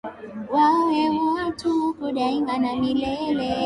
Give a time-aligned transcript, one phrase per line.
[0.53, 3.55] Wawe watu wako daima na milele